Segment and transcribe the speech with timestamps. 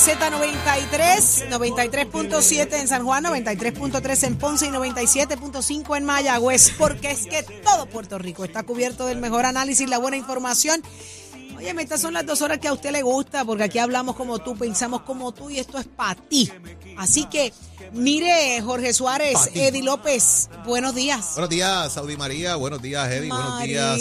[0.00, 7.42] Z93, 93.7 en San Juan, 93.3 en Ponce y 97.5 en Mayagüez, porque es que
[7.42, 10.82] todo Puerto Rico está cubierto del mejor análisis, la buena información.
[11.60, 14.38] Oye, estas son las dos horas que a usted le gusta, porque aquí hablamos como
[14.38, 16.50] tú, pensamos como tú y esto es para ti.
[16.96, 17.52] Así que,
[17.92, 19.36] mire, Jorge Suárez.
[19.52, 21.32] Eddie López, buenos días.
[21.34, 22.56] Buenos días, Saudi María.
[22.56, 23.28] Buenos días, Eddie.
[23.28, 24.00] Buenos días,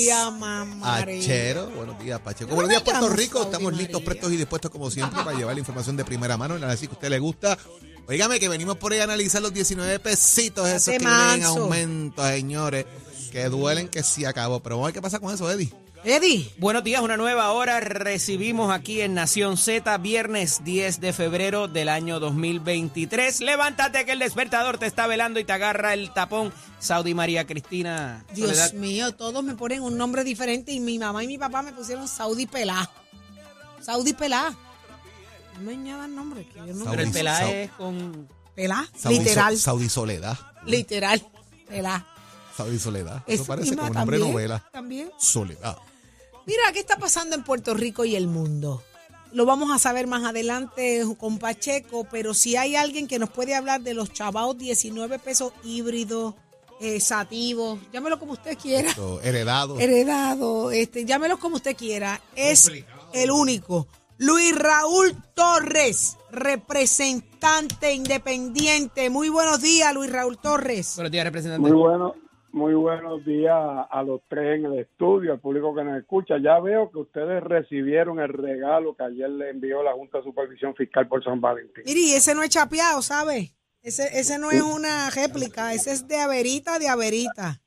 [0.81, 1.69] Achero.
[1.71, 2.49] Buenos días, Pacheco.
[2.49, 3.43] ¿Cómo Buenos días, Puerto Rico.
[3.43, 6.63] Estamos listos, prestos y dispuestos, como siempre, para llevar la información de primera mano, el
[6.63, 7.57] análisis que a usted le gusta.
[8.07, 12.25] Óigame, que venimos por ahí a analizar los 19 pesitos esos que vienen en aumento,
[12.25, 12.85] señores.
[13.33, 14.61] Que duelen que sí acabó.
[14.61, 15.73] Pero vamos a ver qué pasa con eso, Eddie.
[16.05, 16.49] Eddie.
[16.57, 17.79] Buenos días, una nueva hora.
[17.81, 23.41] Recibimos aquí en Nación Z, viernes 10 de febrero del año 2023.
[23.41, 26.53] Levántate que el despertador te está velando y te agarra el tapón.
[26.79, 28.23] Saudi María Cristina.
[28.33, 28.73] Dios Soledad.
[28.73, 32.07] mío, todos me ponen un nombre diferente y mi mamá y mi papá me pusieron
[32.07, 32.89] Saudi Pelá.
[33.81, 34.55] Saudi Pelá.
[35.55, 38.27] No me añadan nombre, que yo no Pero el Saudi- pelá es con.
[38.55, 40.37] Pelá, Saudi literal, So- Saudi Soledad.
[40.65, 41.21] literal,
[41.67, 42.05] Pelá.
[42.55, 43.23] Saudi Soledad.
[43.27, 44.69] Eso Es parece como nombre de también, novela.
[44.71, 45.11] También.
[45.17, 45.77] Soledad.
[46.45, 48.83] Mira, ¿qué está pasando en Puerto Rico y el mundo?
[49.31, 53.53] Lo vamos a saber más adelante con Pacheco, pero si hay alguien que nos puede
[53.53, 56.33] hablar de los chavaos 19 pesos híbridos,
[56.81, 58.89] eh, sativos, llámelo como usted quiera.
[59.21, 59.79] Heredado.
[59.79, 62.71] heredado, este, llámelo como usted quiera, es
[63.13, 63.87] el único.
[64.17, 69.09] Luis Raúl Torres, representante independiente.
[69.09, 70.93] Muy buenos días, Luis Raúl Torres.
[70.95, 71.69] Buenos días, representante.
[71.69, 72.15] Muy bueno,
[72.51, 76.37] muy buenos días a los tres en el estudio, al público que nos escucha.
[76.37, 80.75] Ya veo que ustedes recibieron el regalo que ayer le envió la Junta de Supervisión
[80.75, 81.83] Fiscal por San Valentín.
[81.85, 83.51] Mire, y ese no es chapeado, ¿sabe?
[83.81, 87.61] Ese, ese no es una réplica, ese es de averita, de averita.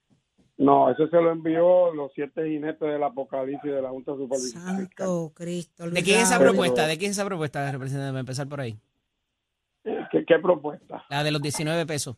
[0.58, 4.62] No, eso se lo envió los siete jinetes del Apocalipsis de la Junta de Supervisión
[4.62, 5.06] Fiscal.
[5.06, 5.84] Santo Cristo.
[5.84, 6.86] Luis ¿De quién es esa propuesta?
[6.86, 8.10] ¿De quién es esa propuesta, representante?
[8.10, 8.76] Para empezar por ahí.
[9.82, 11.04] ¿Qué, qué propuesta?
[11.08, 12.16] La de los 19 pesos.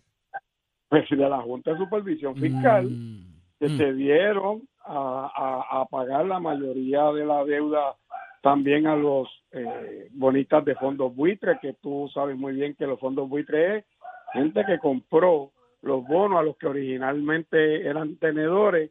[0.94, 3.24] Pues de la Junta de Supervisión Fiscal Mm.
[3.58, 3.76] que Mm.
[3.78, 7.96] se dieron a, a- a pagar la mayoría de la deuda
[8.42, 13.00] también a los eh, bonistas de fondos buitres, que tú sabes muy bien que los
[13.00, 13.84] fondos buitres es
[14.34, 15.50] gente que compró
[15.82, 18.90] los bonos a los que originalmente eran tenedores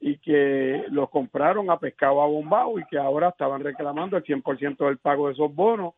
[0.00, 4.84] y que los compraron a pescado a bombao y que ahora estaban reclamando el 100%
[4.86, 5.94] del pago de esos bonos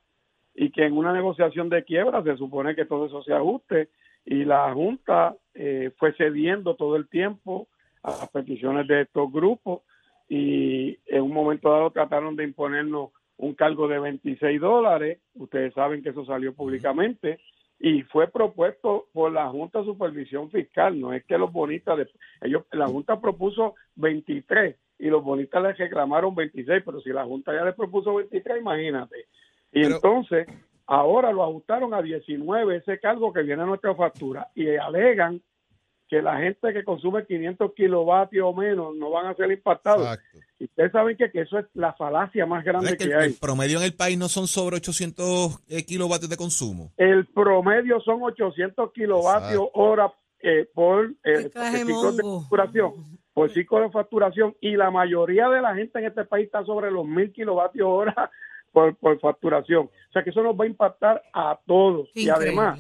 [0.55, 3.89] y que en una negociación de quiebra se supone que todo eso se ajuste
[4.25, 7.69] y la Junta eh, fue cediendo todo el tiempo
[8.03, 9.83] a las peticiones de estos grupos
[10.29, 16.03] y en un momento dado trataron de imponernos un cargo de 26 dólares, ustedes saben
[16.03, 17.41] que eso salió públicamente
[17.79, 22.11] y fue propuesto por la Junta de Supervisión Fiscal, no es que los bonistas, de-
[22.43, 27.55] ellos, la Junta propuso 23 y los bonistas les reclamaron 26, pero si la Junta
[27.55, 29.17] ya les propuso 23, imagínate.
[29.73, 30.47] Y Pero- entonces,
[30.91, 35.41] ahora lo ajustaron a 19 ese cargo que viene a nuestra factura y alegan
[36.09, 40.03] que la gente que consume 500 kilovatios o menos no van a ser impactados.
[40.03, 40.39] Exacto.
[40.59, 43.21] Y ustedes saben que, que eso es la falacia más grande ¿Sabes que que el,
[43.21, 43.29] hay.
[43.29, 46.91] el promedio en el país no son sobre 800 eh, kilovatios de consumo?
[46.97, 49.71] El promedio son 800 kilovatios Exacto.
[49.81, 52.93] hora eh, por eh, ciclo de facturación,
[53.33, 56.91] por ciclo de facturación y la mayoría de la gente en este país está sobre
[56.91, 58.31] los mil kilovatios hora
[58.73, 59.87] por, por facturación.
[59.87, 62.79] O sea que eso nos va a impactar a todos y además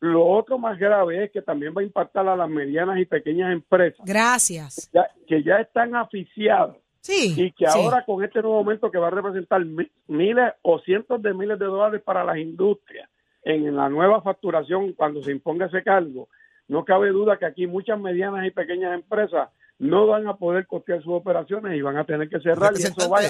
[0.00, 3.52] lo otro más grave es que también va a impactar a las medianas y pequeñas
[3.52, 4.90] empresas Gracias.
[4.92, 7.34] ya- que ya están aficiadas Sí.
[7.36, 7.78] y que sí.
[7.78, 11.58] ahora con este nuevo aumento que va a representar mi- miles o cientos de miles
[11.58, 13.08] de dólares para las industrias
[13.42, 16.28] en la nueva facturación cuando se imponga ese cargo,
[16.68, 19.48] no cabe duda que aquí muchas medianas y pequeñas empresas
[19.78, 23.08] no van a poder costear sus operaciones y van a tener que cerrar y eso
[23.08, 23.22] va a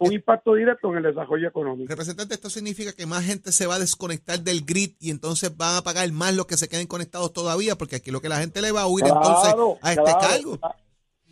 [0.00, 1.90] un impacto directo en el desarrollo económico.
[1.90, 5.76] Representante, esto significa que más gente se va a desconectar del grid y entonces van
[5.76, 8.62] a pagar más los que se queden conectados todavía, porque aquí lo que la gente
[8.62, 10.58] le va a huir entonces a este claro, cargo.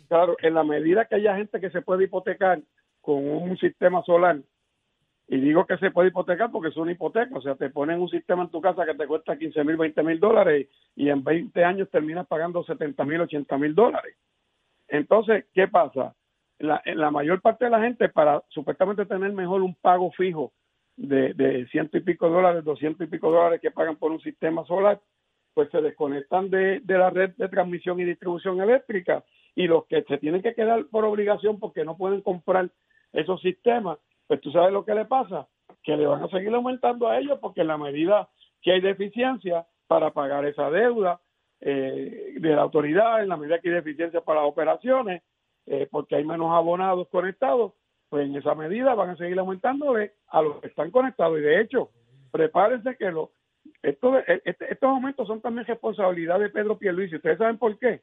[0.07, 2.61] Claro, en la medida que haya gente que se puede hipotecar
[3.01, 4.39] con un sistema solar
[5.27, 8.09] y digo que se puede hipotecar porque es una hipoteca, o sea, te ponen un
[8.09, 11.63] sistema en tu casa que te cuesta 15 mil, 20 mil dólares y en 20
[11.63, 14.15] años terminas pagando 70 mil, 80 mil dólares.
[14.87, 16.13] Entonces, ¿qué pasa?
[16.59, 20.51] La, la mayor parte de la gente, para supuestamente tener mejor un pago fijo
[20.97, 24.65] de, de ciento y pico dólares, doscientos y pico dólares que pagan por un sistema
[24.65, 24.99] solar,
[25.53, 29.23] pues se desconectan de, de la red de transmisión y distribución eléctrica
[29.55, 32.69] y los que se tienen que quedar por obligación porque no pueden comprar
[33.13, 33.97] esos sistemas,
[34.27, 35.47] pues tú sabes lo que le pasa,
[35.83, 38.29] que le van a seguir aumentando a ellos porque en la medida
[38.61, 41.19] que hay deficiencia para pagar esa deuda
[41.61, 45.23] eh, de la autoridad, en la medida que hay deficiencia para las operaciones,
[45.69, 47.73] eh, porque hay menos abonados conectados,
[48.09, 51.37] pues en esa medida van a seguir aumentándole a los que están conectados.
[51.37, 51.91] Y de hecho,
[52.31, 53.31] prepárense que lo,
[53.83, 57.17] esto, e, este, estos aumentos son también responsabilidad de Pedro Pierluisi.
[57.17, 58.01] ¿Ustedes saben por qué?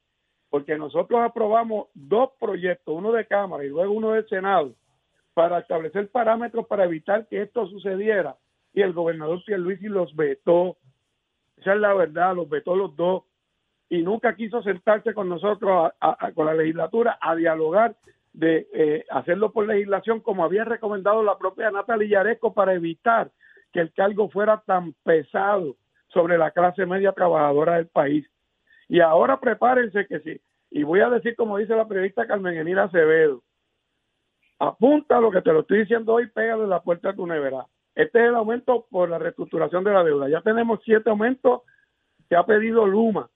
[0.49, 4.73] Porque nosotros aprobamos dos proyectos, uno de Cámara y luego uno del Senado,
[5.35, 8.37] para establecer parámetros para evitar que esto sucediera.
[8.73, 10.77] Y el gobernador Pierluisi los vetó.
[11.57, 13.25] Esa es la verdad, los vetó los dos.
[13.89, 15.93] Y nunca quiso sentarse con nosotros,
[16.35, 17.97] con la legislatura, a dialogar
[18.33, 23.31] de eh, hacerlo por legislación como había recomendado la propia Natalia Yaresco para evitar
[23.73, 25.77] que el cargo fuera tan pesado
[26.09, 28.27] sobre la clase media trabajadora del país.
[28.89, 30.41] Y ahora prepárense que sí,
[30.71, 33.43] y voy a decir como dice la periodista Carmen Enira Acevedo,
[34.59, 37.67] apunta lo que te lo estoy diciendo hoy, pégale la puerta a tu nevera.
[37.95, 40.29] Este es el aumento por la reestructuración de la deuda.
[40.29, 41.63] Ya tenemos siete aumentos
[42.29, 43.31] que ha pedido Luma,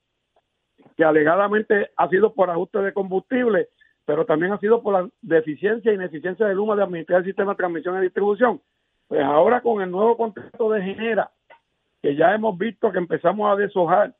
[1.00, 3.70] que alegadamente ha sido por ajuste de combustible
[4.04, 7.52] pero también ha sido por la deficiencia e ineficiencia de Luma de administrar el sistema
[7.52, 8.60] de transmisión y distribución.
[9.06, 11.30] Pues ahora con el nuevo contrato de Genera,
[12.02, 14.12] que ya hemos visto que empezamos a deshojar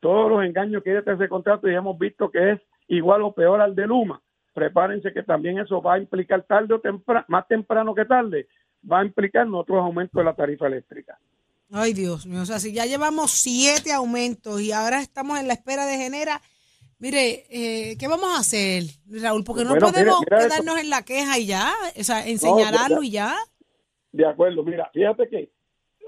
[0.00, 3.22] todos los engaños que hay detrás de ese contrato y hemos visto que es igual
[3.22, 4.20] o peor al de Luma,
[4.52, 8.48] prepárense que también eso va a implicar tarde o temprano, más temprano que tarde,
[8.90, 11.16] va a implicar otros aumentos de la tarifa eléctrica.
[11.70, 15.54] Ay, Dios mío, o sea, si ya llevamos siete aumentos y ahora estamos en la
[15.54, 16.40] espera de Genera,
[16.98, 18.84] Mire, eh, ¿qué vamos a hacer,
[19.22, 19.44] Raúl?
[19.44, 23.36] Porque no podemos quedarnos en la queja y ya, o sea, enseñarlo y ya.
[24.12, 25.50] De acuerdo, mira, fíjate que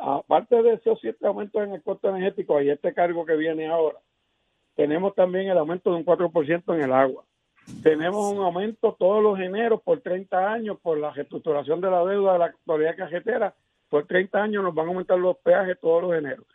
[0.01, 3.99] aparte de esos siete aumentos en el costo energético y este cargo que viene ahora,
[4.77, 7.25] tenemos también el aumento de un 4% en el agua.
[7.83, 12.33] Tenemos un aumento todos los eneros por 30 años por la reestructuración de la deuda
[12.33, 13.55] de la actualidad cajetera.
[13.89, 16.47] Por 30 años nos van a aumentar los peajes todos los eneros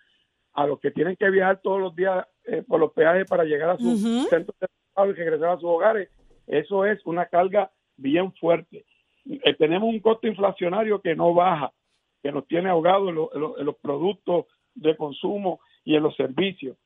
[0.53, 3.71] a los que tienen que viajar todos los días eh, por los peajes para llegar
[3.71, 6.09] a sus centros de trabajo y regresar a sus hogares,
[6.47, 8.85] eso es una carga bien fuerte.
[9.25, 11.73] Eh, tenemos un costo inflacionario que no baja,
[12.21, 14.45] que nos tiene ahogados en, los productos
[14.75, 16.77] de consumo y en los servicios.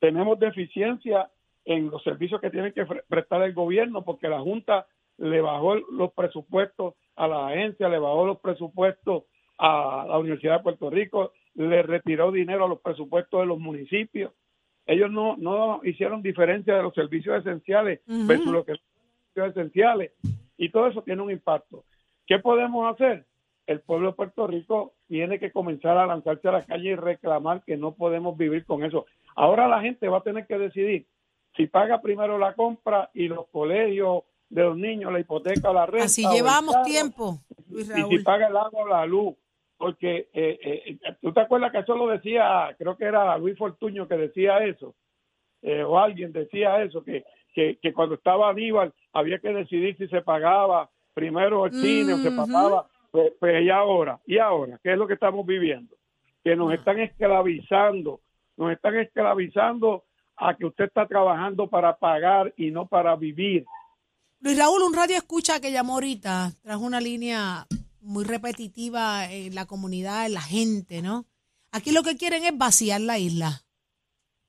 [0.00, 1.30] Tenemos deficiencia
[1.64, 4.86] en los servicios que tiene que prestar el gobierno porque la Junta
[5.16, 9.24] le bajó los presupuestos a la agencia, le bajó los presupuestos
[9.58, 14.32] a la Universidad de Puerto Rico, le retiró dinero a los presupuestos de los municipios.
[14.86, 18.84] Ellos no, no hicieron diferencia de los servicios esenciales versus lo que son
[19.34, 20.12] servicios esenciales.
[20.56, 21.84] Y todo eso tiene un impacto.
[22.26, 23.26] ¿Qué podemos hacer?
[23.66, 27.62] El pueblo de Puerto Rico tiene que comenzar a lanzarse a la calle y reclamar
[27.64, 29.04] que no podemos vivir con eso.
[29.36, 31.06] Ahora la gente va a tener que decidir
[31.56, 36.06] si paga primero la compra y los colegios de los niños, la hipoteca, la renta.
[36.06, 37.40] Así llevamos tiempo.
[37.70, 39.34] Y si paga el agua o la luz
[39.78, 44.08] porque eh, eh, tú te acuerdas que eso lo decía, creo que era Luis Fortuño
[44.08, 44.94] que decía eso,
[45.62, 50.20] eh, o alguien decía eso, que, que, cuando estaba Aníbal había que decidir si se
[50.20, 54.98] pagaba primero el cine o se pagaba, pues, pues, y ahora, y ahora, ¿qué es
[54.98, 55.96] lo que estamos viviendo?
[56.42, 58.20] Que nos están esclavizando,
[58.56, 60.04] nos están esclavizando
[60.36, 63.64] a que usted está trabajando para pagar y no para vivir.
[64.40, 67.66] Luis Raúl, un radio escucha que llamó ahorita, trajo una línea
[68.02, 71.26] muy repetitiva en la comunidad, en la gente, ¿no?
[71.72, 73.62] Aquí lo que quieren es vaciar la isla.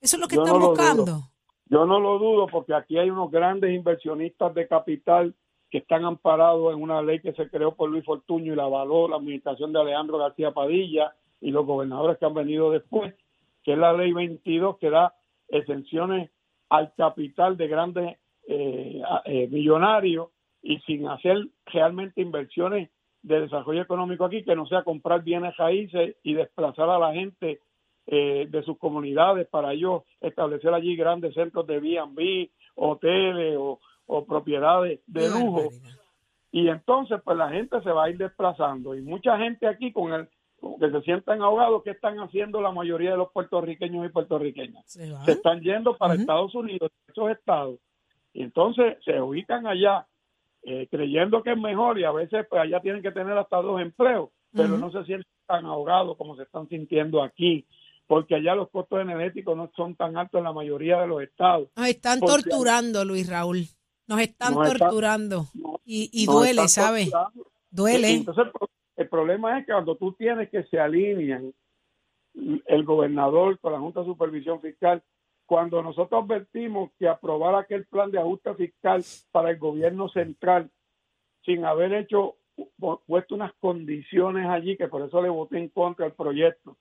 [0.00, 1.30] Eso es lo que están buscando.
[1.66, 5.34] Yo no lo dudo porque aquí hay unos grandes inversionistas de capital
[5.70, 9.08] que están amparados en una ley que se creó por Luis Fortuño y la avaló
[9.08, 13.14] la administración de Alejandro García Padilla y los gobernadores que han venido después,
[13.62, 15.14] que es la ley 22 que da
[15.48, 16.30] exenciones
[16.70, 20.30] al capital de grandes eh, eh, millonarios
[20.62, 22.90] y sin hacer realmente inversiones
[23.22, 27.60] de desarrollo económico aquí, que no sea comprar bienes raíces y desplazar a la gente
[28.06, 33.78] eh, de sus comunidades para ellos establecer allí grandes centros de B&B, hoteles o,
[34.26, 35.68] propiedades de lujo.
[36.50, 38.96] Y entonces, pues la gente se va a ir desplazando.
[38.96, 40.28] Y mucha gente aquí con el
[40.80, 44.84] que se sientan ahogados, ¿qué están haciendo la mayoría de los puertorriqueños y puertorriqueñas?
[44.86, 47.78] Se, están yendo para Estados Unidos, esos estados.
[48.32, 50.06] Y entonces se ubican allá
[50.62, 53.80] eh, creyendo que es mejor y a veces pues allá tienen que tener hasta dos
[53.80, 57.66] empleos pero no se sienten tan ahogados como se están sintiendo aquí,
[58.06, 61.68] porque allá los costos energéticos no son tan altos en la mayoría de los estados.
[61.76, 63.66] Nos están torturando, Luis Raúl.
[64.06, 65.46] Nos están torturando.
[65.84, 67.10] y, duele, ¿sabes?
[67.70, 68.10] Duele.
[68.10, 68.46] Entonces,
[68.96, 71.52] el problema es que cuando tú tienes que se alinean
[72.34, 75.02] el gobernador con la Junta de Supervisión Fiscal,
[75.50, 79.02] cuando nosotros advertimos que aprobar aquel plan de ajuste fiscal
[79.32, 80.70] para el gobierno central
[81.44, 82.36] sin haber hecho
[83.04, 86.76] puesto unas condiciones allí que por eso le voté en contra del proyecto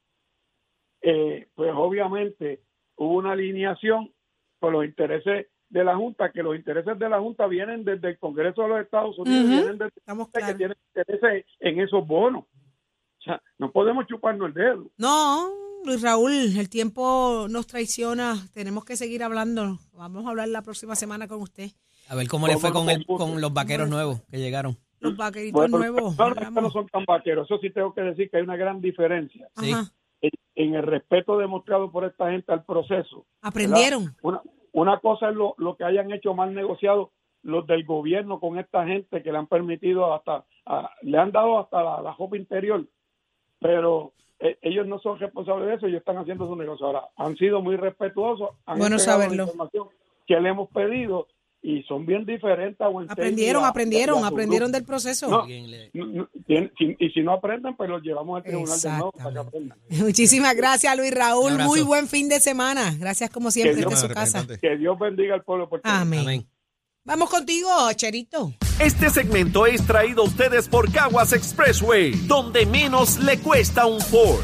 [1.02, 2.62] eh, pues obviamente
[2.98, 4.14] hubo una alineación
[4.60, 8.20] con los intereses de la Junta, que los intereses de la Junta vienen desde el
[8.20, 12.44] Congreso de los Estados Unidos, vienen desde Estamos que tienen intereses en esos bonos.
[12.44, 14.92] O sea, no podemos chuparnos el dedo.
[14.98, 19.80] No, Luis Raúl, el tiempo nos traiciona, tenemos que seguir hablando.
[19.94, 21.70] Vamos a hablar la próxima semana con usted.
[22.10, 24.78] A ver cómo le fue con, el, con los vaqueros nuevos que llegaron.
[25.00, 26.18] Los vaqueritos nuevos.
[26.18, 29.50] No, son tan vaqueros, eso sí tengo que decir que hay una gran diferencia.
[30.56, 33.26] En, el respeto demostrado por esta gente al proceso.
[33.42, 34.14] Aprendieron.
[34.22, 34.42] Una,
[34.74, 38.86] una cosa es lo, lo que hayan hecho mal negociado los del gobierno con esta
[38.86, 40.46] gente que le han permitido hasta,
[41.02, 42.86] le han dado hasta la, la jopa interior,
[43.60, 46.86] pero eh, ellos no son responsables de eso, ellos están haciendo su negocio.
[46.86, 49.36] Ahora, han sido muy respetuosos, han bueno saberlo.
[49.36, 49.88] La información
[50.26, 51.28] que le hemos pedido
[51.62, 52.80] y son bien diferentes.
[53.10, 55.46] aprendieron, aprendieron, aprendieron del proceso.
[55.48, 59.78] y si no aprenden, pues los llevamos al tribunal de nuevo para que aprendan.
[59.90, 61.58] Muchísimas gracias, Luis Raúl.
[61.58, 62.96] Muy buen fin de semana.
[62.98, 64.46] Gracias como siempre de su casa.
[64.62, 66.20] Que Dios bendiga al pueblo Amén.
[66.22, 66.48] Amén.
[67.10, 68.54] Vamos contigo, Cherito.
[68.78, 74.44] Este segmento es traído a ustedes por Caguas Expressway, donde menos le cuesta un Ford.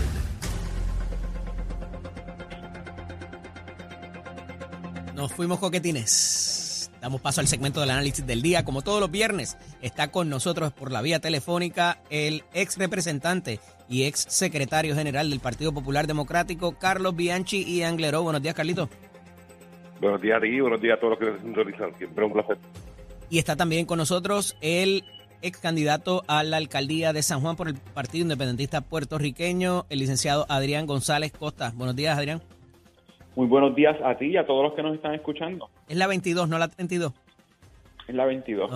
[5.14, 6.90] Nos fuimos coquetines.
[7.00, 8.66] Damos paso al segmento del análisis del día.
[8.66, 14.06] Como todos los viernes, está con nosotros por la vía telefónica el ex representante y
[14.06, 18.24] ex secretario general del Partido Popular Democrático, Carlos Bianchi y Angleró.
[18.24, 18.90] Buenos días, Carlito.
[20.02, 20.60] Buenos días, Ari.
[20.60, 21.96] Buenos días a todos los que nos sintonizan.
[21.98, 22.58] Siempre un placer.
[23.30, 25.04] Y está también con nosotros el
[25.42, 30.46] ex candidato a la alcaldía de San Juan por el Partido Independentista Puertorriqueño, el licenciado
[30.50, 31.72] Adrián González Costa.
[31.76, 32.42] Buenos días, Adrián.
[33.36, 35.70] Muy buenos días a ti y a todos los que nos están escuchando.
[35.90, 37.14] Es la 22, no la 32.
[38.08, 38.70] Es la 22,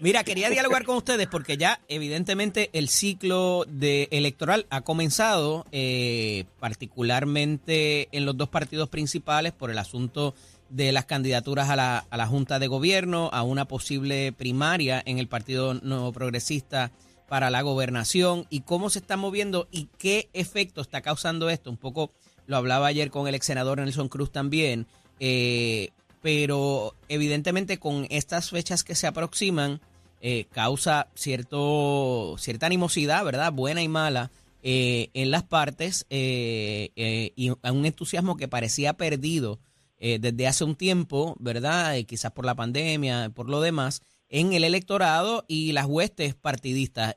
[0.00, 6.44] Mira, quería dialogar con ustedes porque ya evidentemente el ciclo de electoral ha comenzado, eh,
[6.60, 10.34] particularmente en los dos partidos principales por el asunto
[10.68, 15.18] de las candidaturas a la, a la Junta de Gobierno, a una posible primaria en
[15.18, 16.90] el Partido Nuevo Progresista
[17.28, 21.70] para la gobernación y cómo se está moviendo y qué efecto está causando esto.
[21.70, 22.10] Un poco
[22.46, 24.86] lo hablaba ayer con el ex senador Nelson Cruz también,
[25.20, 25.90] eh,
[26.22, 29.80] pero evidentemente con estas fechas que se aproximan,
[30.20, 33.52] eh, causa cierto, cierta animosidad, ¿verdad?
[33.52, 34.30] Buena y mala.
[34.60, 39.60] Eh, en las partes y un entusiasmo que parecía perdido
[40.00, 41.94] desde hace un tiempo, ¿verdad?
[42.06, 47.14] quizás por la pandemia, por lo demás, en el electorado y las huestes partidistas.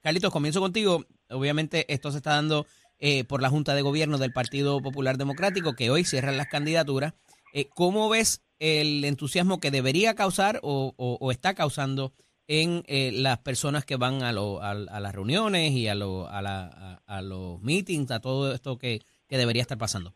[0.00, 1.06] Carlitos, comienzo contigo.
[1.30, 2.66] Obviamente esto se está dando
[2.98, 7.12] eh, por la Junta de Gobierno del Partido Popular Democrático, que hoy cierran las candidaturas.
[7.52, 12.12] Eh, ¿Cómo ves el entusiasmo que debería causar o, está causando
[12.48, 18.20] en eh, las personas que van a, las reuniones y a, a, los meetings, a
[18.20, 20.14] todo esto que, debería estar pasando?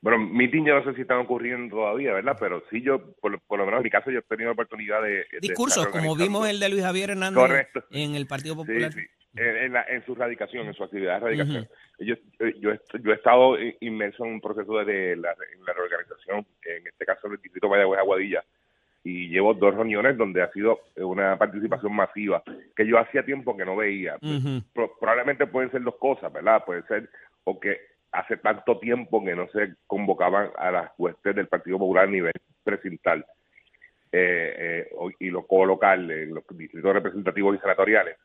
[0.00, 2.36] Bueno, meetings ya no sé si están ocurriendo todavía, ¿verdad?
[2.38, 5.24] Pero sí yo, por, lo menos en mi caso, yo he tenido la oportunidad de...
[5.40, 8.92] Discursos, como vimos el de Luis Javier Hernández en el Partido Popular.
[8.92, 11.68] Sí, sí en, su radicación, en su actividad de radicación.
[11.98, 12.14] yo,
[12.60, 12.70] yo,
[13.02, 15.34] yo, he estado inmerso en un proceso de la,
[15.66, 18.44] la reorganización, en este caso el Distrito Mayagüez Aguadilla,
[19.02, 22.42] y llevo dos reuniones donde ha sido una participación masiva
[22.74, 24.16] que yo hacía tiempo que no veía.
[24.98, 26.64] probablemente pueden ser dos cosas, ¿verdad?
[26.64, 27.10] Puede ser
[27.44, 27.78] o que
[28.12, 32.32] hace tanto tiempo que no se convocaban a las huestes del Partido Popular a nivel
[32.62, 33.26] precintal
[34.10, 38.16] eh, eh, y lo local, en los distritos representativos y senatoriales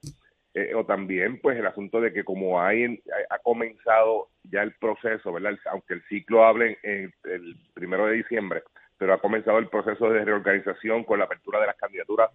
[0.55, 5.31] eh, o también pues el asunto de que como hay ha comenzado ya el proceso,
[5.31, 5.57] ¿verdad?
[5.71, 8.63] Aunque el ciclo hable en, el primero de diciembre,
[8.97, 12.31] pero ha comenzado el proceso de reorganización con la apertura de las candidaturas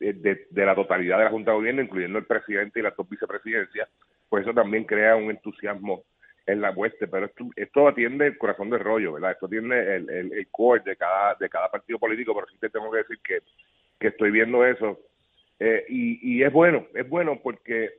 [0.00, 3.88] de, la totalidad de la Junta de Gobierno, incluyendo el presidente y las dos vicepresidencias,
[4.28, 6.02] pues eso también crea un entusiasmo
[6.44, 9.30] en la hueste, pero esto, atiende el corazón del rollo, ¿verdad?
[9.30, 12.90] Esto atiende el, el, core de cada, de cada partido político, pero sí te tengo
[12.90, 13.38] que decir que,
[14.00, 14.98] que estoy viendo eso
[15.62, 17.90] eh, y, es bueno, es bueno porque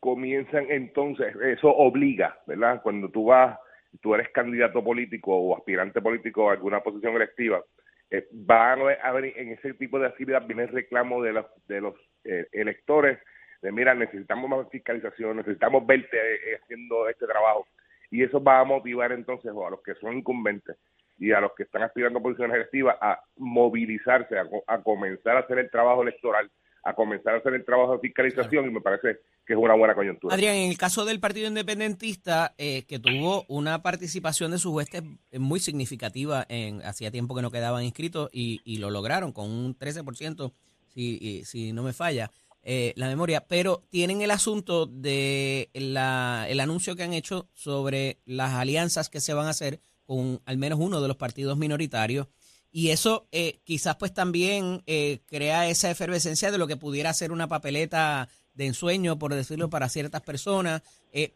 [0.00, 2.82] comienzan entonces, eso obliga, ¿verdad?
[2.82, 3.58] Cuando tú vas,
[4.00, 7.62] tú eres candidato político o aspirante político a alguna posición electiva,
[8.10, 11.80] eh, van a haber en ese tipo de actividad viene el reclamo de los, de
[11.80, 13.18] los eh, electores
[13.62, 17.66] de mira, necesitamos más fiscalización, necesitamos verte eh, haciendo este trabajo.
[18.10, 20.76] Y eso va a motivar entonces a los que son incumbentes
[21.18, 24.36] y a los que están aspirando a posiciones electivas a movilizarse,
[24.66, 26.50] a, comenzar a hacer el trabajo electoral,
[26.84, 29.94] a comenzar a hacer el trabajo de fiscalización y me parece que es una buena
[29.94, 30.34] coyuntura.
[30.34, 35.02] Adrián, en el caso del Partido Independentista, eh, que tuvo una participación de sus huestes
[35.38, 39.78] muy significativa, en hacía tiempo que no quedaban inscritos y, y lo lograron con un
[39.78, 40.52] 13%,
[40.88, 42.30] si, si no me falla.
[42.64, 48.18] Eh, la memoria, pero tienen el asunto de la, el anuncio que han hecho sobre
[48.24, 52.28] las alianzas que se van a hacer con al menos uno de los partidos minoritarios.
[52.72, 57.30] Y eso eh, quizás pues también eh, crea esa efervescencia de lo que pudiera ser
[57.30, 60.82] una papeleta de ensueño, por decirlo, para ciertas personas,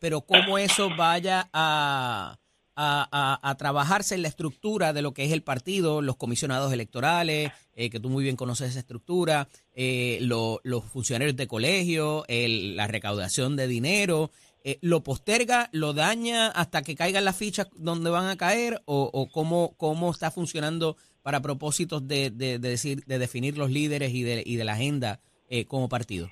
[0.01, 2.39] pero cómo eso vaya a,
[2.77, 7.91] a, trabajarse en la estructura de lo que es el partido, los comisionados electorales, eh,
[7.91, 13.67] que tú muy bien conoces esa estructura, eh, los funcionarios de colegio, la recaudación de
[13.67, 14.31] dinero.
[14.63, 19.29] Eh, ¿Lo posterga, lo daña hasta que caigan las fichas donde van a caer o,
[19.31, 24.55] cómo, cómo está funcionando para propósitos de, decir, de definir los líderes y de, y
[24.55, 25.19] de la agenda
[25.67, 26.29] como partido?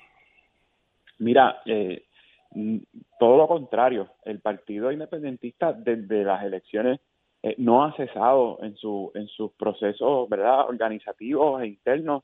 [1.19, 2.05] Mira, eh,
[3.19, 7.01] todo lo contrario, el Partido Independentista desde las elecciones
[7.43, 10.67] eh, no ha cesado en su en sus procesos, ¿verdad?
[10.67, 12.23] organizativos e internos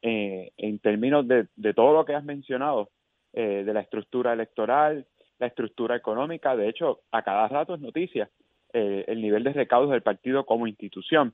[0.00, 2.88] eh, en términos de, de, todo lo que has mencionado,
[3.32, 5.06] eh, de la estructura electoral,
[5.38, 8.30] la estructura económica, de hecho, a cada rato es noticia
[8.72, 11.32] el nivel de recaudos del partido como institución.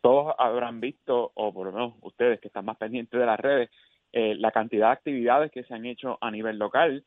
[0.00, 3.70] Todos habrán visto, o por lo menos ustedes que están más pendientes de las redes,
[4.12, 7.04] la cantidad de actividades que se han hecho a nivel local,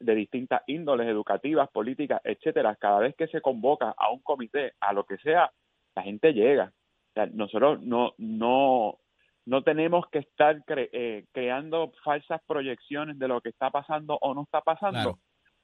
[0.00, 4.92] de distintas índoles educativas, políticas, etcétera, cada vez que se convoca a un comité, a
[4.92, 5.50] lo que sea,
[5.94, 6.72] la gente llega.
[7.32, 8.98] nosotros no, no,
[9.46, 14.42] no tenemos que estar eh, creando falsas proyecciones de lo que está pasando o no
[14.42, 15.18] está pasando,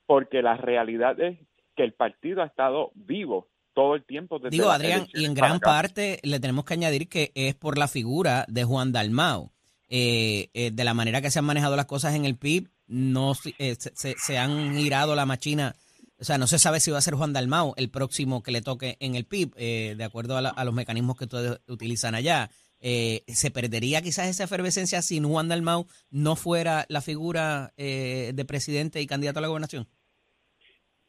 [0.06, 1.38] porque la realidad es
[1.76, 4.38] que el partido ha estado vivo todo el tiempo.
[4.38, 7.88] Desde Digo, Adrián, y en gran parte le tenemos que añadir que es por la
[7.88, 9.52] figura de Juan Dalmao.
[9.92, 13.34] Eh, eh, de la manera que se han manejado las cosas en el PIB, no
[13.58, 15.76] eh, se, se, han girado la machina.
[16.18, 18.60] O sea, no se sabe si va a ser Juan Dalmau el próximo que le
[18.60, 22.50] toque en el PIB, eh, de acuerdo a, los mecanismos que ustedes utilizan allá.
[22.80, 29.00] Eh, ¿Se perdería quizás esa efervescencia si Juan Dalmau no fuera la figura de presidente
[29.00, 29.88] y candidato a la gobernación?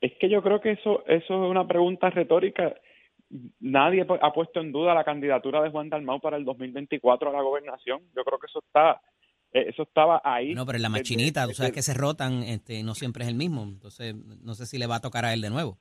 [0.01, 2.75] Es que yo creo que eso, eso es una pregunta retórica.
[3.59, 7.41] Nadie ha puesto en duda la candidatura de Juan Dalmau para el 2024 a la
[7.41, 8.01] gobernación.
[8.15, 8.99] Yo creo que eso está
[9.53, 10.53] eh, eso estaba ahí.
[10.53, 13.35] No, pero en la machinita, tú sabes que se rotan, este, no siempre es el
[13.35, 15.77] mismo, entonces no sé si le va a tocar a él de nuevo.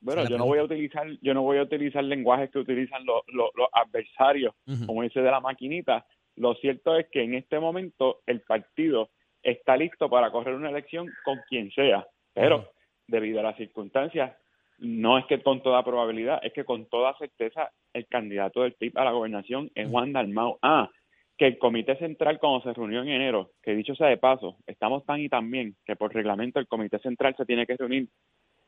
[0.00, 3.22] Bueno, yo no voy a utilizar, yo no voy a utilizar lenguajes que utilizan los,
[3.32, 4.54] los, adversarios,
[4.86, 6.04] como ese de la maquinita.
[6.36, 9.08] Lo cierto es que en este momento el partido
[9.42, 12.70] está listo para correr una elección con quien sea, pero
[13.06, 14.32] debido a las circunstancias,
[14.78, 18.98] no es que con toda probabilidad, es que con toda certeza el candidato del PIB
[18.98, 20.58] a la gobernación es Juan Dalmau.
[20.62, 20.90] Ah,
[21.36, 25.04] que el Comité Central, cuando se reunió en enero, que dicho sea de paso, estamos
[25.04, 28.08] tan y tan bien que por reglamento el Comité Central se tiene que reunir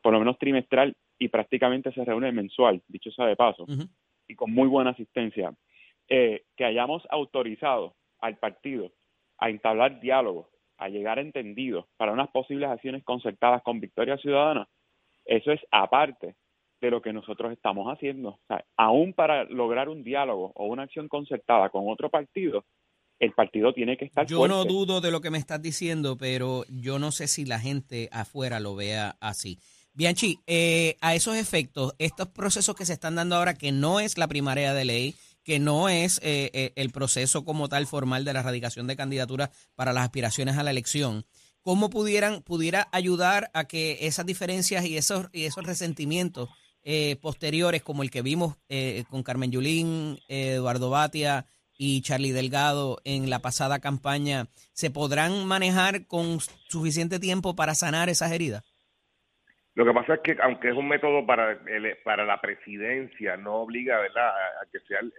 [0.01, 3.65] por lo menos trimestral y prácticamente se reúne mensual, dicho sea de paso,
[4.27, 5.53] y con muy buena asistencia,
[6.09, 8.91] eh, que hayamos autorizado al partido
[9.37, 14.67] a entablar diálogo, a llegar a entendidos para unas posibles acciones concertadas con Victoria Ciudadana,
[15.25, 16.35] eso es aparte
[16.79, 18.29] de lo que nosotros estamos haciendo.
[18.29, 22.65] O sea, aún para lograr un diálogo o una acción concertada con otro partido,
[23.19, 26.65] el partido tiene que estar Yo no dudo de lo que me estás diciendo, pero
[26.69, 29.57] yo no sé si la gente afuera lo vea así.
[29.93, 34.19] Bianchi, eh, a esos efectos, estos procesos que se están dando ahora, que no es
[34.19, 35.15] la primaria de ley,
[35.47, 39.49] que no es eh, eh, el proceso como tal formal de la erradicación de candidaturas
[39.75, 41.25] para las aspiraciones a la elección,
[41.61, 46.49] ¿cómo pudieran, pudiera ayudar a que esas diferencias y esos, y esos resentimientos
[46.83, 51.45] eh, posteriores, como el que vimos eh, con Carmen Yulín, Eduardo Batia
[51.77, 58.09] y Charlie Delgado en la pasada campaña, ¿se podrán manejar con suficiente tiempo para sanar
[58.09, 58.65] esas heridas?
[59.77, 61.59] Lo que pasa es que, aunque es un método para
[62.03, 64.29] para la presidencia, no obliga ¿verdad?
[64.29, 65.13] a, que sea el,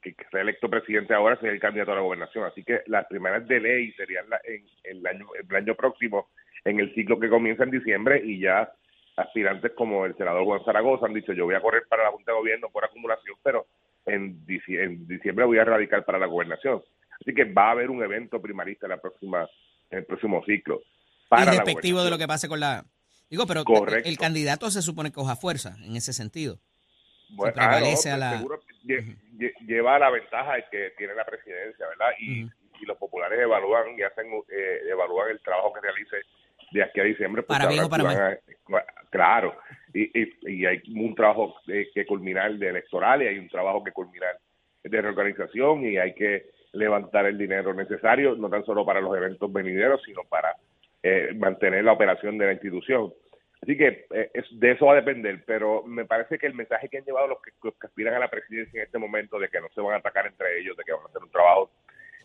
[0.00, 2.46] que sea electo presidente ahora sea el candidato a la gobernación.
[2.46, 6.30] Así que las primeras de ley serían en, el, año, el año próximo,
[6.64, 8.72] en el ciclo que comienza en diciembre, y ya
[9.18, 12.32] aspirantes como el senador Juan Zaragoza han dicho yo voy a correr para la Junta
[12.32, 13.66] de Gobierno por acumulación, pero
[14.06, 16.82] en, diciembre voy a radicar para la gobernación.
[17.20, 19.46] Así que va a haber un evento primarista en, la próxima,
[19.90, 20.80] en el próximo ciclo.
[21.28, 22.86] Para respectivo de lo que pase con la...
[23.32, 23.64] Digo, pero
[24.04, 26.58] el candidato se supone que coja fuerza en ese sentido.
[27.30, 28.36] Bueno, prevalece a la...
[28.36, 28.60] Seguro
[29.66, 32.10] lleva la ventaja que tiene la presidencia, ¿verdad?
[32.20, 36.16] Y, y los populares evalúan y hacen eh, evalúan el trabajo que realice
[36.72, 37.42] de aquí a diciembre.
[37.42, 38.40] Pues para bien o para mal.
[39.08, 39.56] claro,
[39.94, 40.10] y,
[40.46, 44.36] y, hay un trabajo que culminar de electoral y hay un trabajo que culminar
[44.84, 49.50] de reorganización y hay que levantar el dinero necesario, no tan solo para los eventos
[49.50, 50.54] venideros, sino para
[51.02, 53.12] eh, mantener la operación de la institución.
[53.62, 56.88] Así que eh, es, de eso va a depender, pero me parece que el mensaje
[56.88, 57.52] que han llevado los que,
[57.86, 60.60] aspiran a la presidencia en este momento de que no se van a atacar entre
[60.60, 61.70] ellos, de que van a hacer un trabajo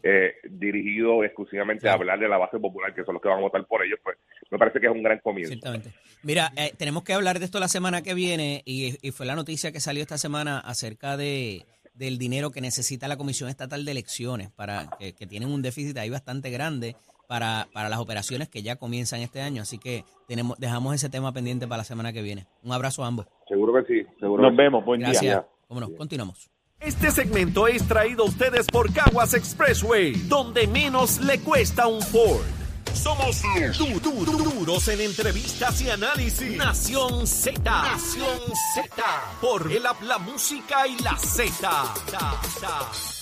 [0.02, 3.42] eh, dirigido exclusivamente a hablar de la base popular, que son los que van a
[3.42, 4.18] votar por ellos, pues
[4.50, 5.52] me parece que es un gran comienzo.
[5.52, 5.92] Ciertamente.
[6.24, 9.72] Mira, tenemos que hablar de esto la semana que viene y, y, fue la noticia
[9.72, 11.66] que salió esta semana acerca de
[11.98, 16.10] del dinero que necesita la Comisión Estatal de Elecciones, para que, tienen un déficit ahí
[16.10, 16.96] bastante grande
[17.28, 19.62] para, para las operaciones que ya comienzan este año.
[19.62, 22.48] Así que tenemos dejamos ese tema pendiente para la semana que viene.
[22.64, 23.28] Un abrazo a ambos.
[23.48, 24.08] Seguro que sí.
[24.20, 24.84] Seguro Nos vemos.
[24.84, 25.22] Buen Gracias.
[25.22, 25.48] día.
[25.70, 26.50] Vámonos, continuamos.
[26.80, 32.46] Este segmento es traído a ustedes por Caguas Expressway, donde menos le cuesta un Ford.
[32.94, 33.42] Somos
[33.78, 36.58] du duros en entrevistas y análisis.
[36.58, 37.62] Nación Z.
[37.64, 38.40] Nación
[38.76, 39.04] Z.
[39.42, 43.17] Por el la música y la Z.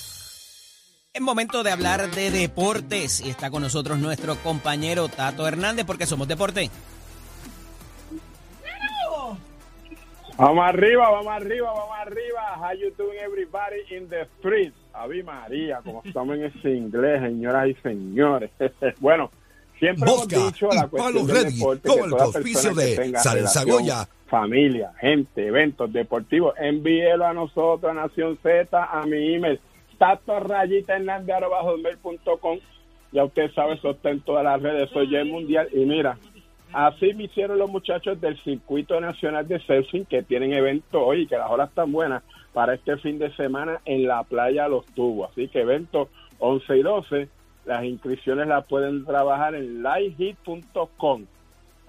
[1.16, 6.04] Es momento de hablar de deportes y está con nosotros nuestro compañero Tato Hernández porque
[6.04, 6.68] somos deporte.
[10.36, 12.58] Vamos arriba, vamos arriba, vamos arriba.
[12.58, 14.76] How you doing everybody in the streets?
[14.92, 18.50] Avi María, como estamos en ese inglés, señoras y señores.
[19.00, 19.30] bueno,
[19.78, 25.46] Siempre hemos dicho la cuestión del deporte que toda persona que tenga relación, familia, gente,
[25.46, 29.58] eventos deportivos, envíelo a nosotros, a Nación Z, a mi email,
[29.98, 30.98] tato rayita
[32.40, 32.58] com.
[33.12, 35.68] Ya usted sabe, eso está en todas las redes, soy el mundial.
[35.72, 36.18] Y mira,
[36.72, 41.36] así me hicieron los muchachos del Circuito Nacional de Surfing, que tienen evento hoy, que
[41.36, 45.30] las horas están buenas, para este fin de semana en la playa Los Tubos.
[45.30, 47.28] Así que evento 11 y 12
[47.66, 51.26] las inscripciones las pueden trabajar en livehit.com.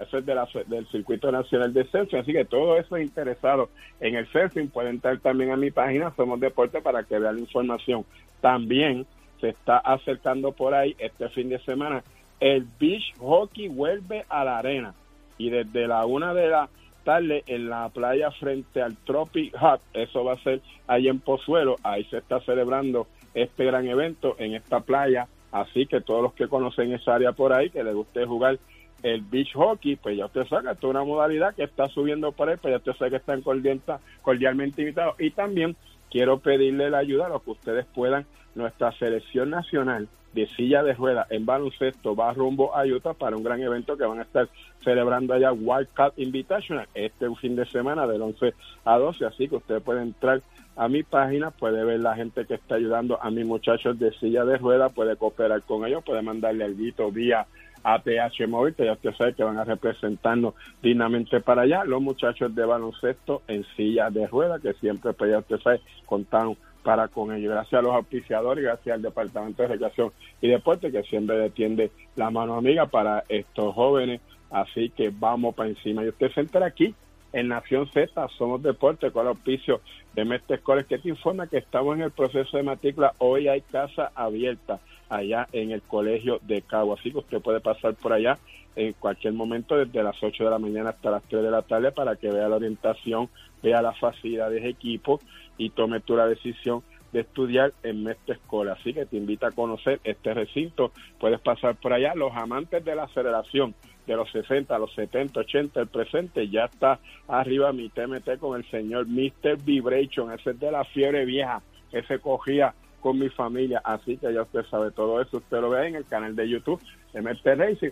[0.00, 0.26] Eso es
[0.68, 2.20] del Circuito Nacional de Surfing.
[2.20, 3.68] Así que todos esos interesados
[4.00, 7.40] en el surfing pueden entrar también a mi página Somos Deporte para que vean la
[7.40, 8.04] información.
[8.40, 9.06] También
[9.40, 12.02] se está acercando por ahí este fin de semana
[12.40, 14.94] el beach hockey vuelve a la arena
[15.38, 16.68] y desde la una de la
[17.04, 21.76] tarde en la playa frente al Tropic Hut, eso va a ser ahí en Pozuelo,
[21.82, 26.48] ahí se está celebrando este gran evento en esta playa Así que todos los que
[26.48, 28.58] conocen esa área por ahí, que les guste jugar
[29.02, 32.48] el beach hockey, pues ya usted sabe que es una modalidad que está subiendo por
[32.48, 35.14] ahí, pues ya usted sabe que están cordialmente invitados.
[35.18, 35.76] Y también
[36.10, 38.26] quiero pedirle la ayuda a los que ustedes puedan.
[38.54, 43.42] Nuestra selección nacional de silla de ruedas en baloncesto va rumbo a Utah para un
[43.42, 44.48] gran evento que van a estar
[44.82, 49.26] celebrando allá Wildcat Invitational este fin de semana del 11 a 12.
[49.26, 50.42] Así que usted puede entrar
[50.76, 54.44] a mi página, puede ver la gente que está ayudando a mis muchachos de silla
[54.44, 57.46] de ruedas, puede cooperar con ellos, puede mandarle guito vía
[57.82, 61.84] ATH móvil, que ya usted sabe que van a representarnos dignamente para allá.
[61.84, 66.56] Los muchachos de baloncesto en silla de ruedas, que siempre, pues ya usted sabe, contaron
[66.82, 67.52] para con ellos.
[67.52, 72.30] Gracias a los auspiciadores, gracias al Departamento de Recreación y Deporte, que siempre detiende la
[72.30, 74.20] mano amiga para estos jóvenes.
[74.50, 76.04] Así que vamos para encima.
[76.04, 76.94] Y usted se entera aquí
[77.32, 79.80] en Nación Z, somos deporte con el auspicio
[80.14, 83.12] de Mestre Escoles, que te informa que estamos en el proceso de matrícula.
[83.18, 87.94] Hoy hay casa abierta allá en el colegio de Cabo, así que usted puede pasar
[87.94, 88.38] por allá
[88.76, 91.90] en cualquier momento desde las 8 de la mañana hasta las 3 de la tarde
[91.90, 93.28] para que vea la orientación,
[93.62, 95.20] vea las facilidades de equipo
[95.56, 98.74] y tome tu la decisión de estudiar en Mestre Escola.
[98.74, 100.92] Así que te invita a conocer este recinto.
[101.18, 102.14] Puedes pasar por allá.
[102.14, 103.74] Los amantes de la aceleración
[104.06, 108.68] de los 60, los 70, 80, el presente, ya está arriba mi TMT con el
[108.70, 109.58] señor Mr.
[109.62, 114.32] Vibration, ese es de la fiebre vieja que se cogía con mi familia, así que
[114.32, 116.80] ya usted sabe todo eso, usted lo ve en el canal de YouTube
[117.14, 117.90] MT Racing.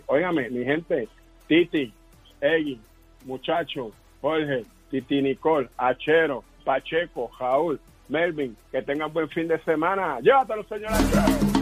[0.51, 1.07] Mi gente,
[1.47, 1.93] Titi,
[2.41, 2.79] Eggy,
[3.25, 3.91] muchacho,
[4.21, 10.19] Jorge, Titi Nicole, Achero, Pacheco, Jaúl, Melvin, que tengan buen fin de semana.
[10.21, 11.56] Llévatelo, señora.